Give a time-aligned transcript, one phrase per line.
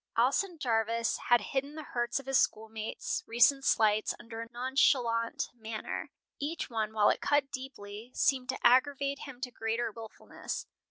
[0.17, 6.09] Alson Jarvis had hidden the hurts of his schoolmates' recent slights under a nonchalant manner.
[6.39, 10.65] Each one, while it cut deeply, seemed to aggravate him to greater wilfulness.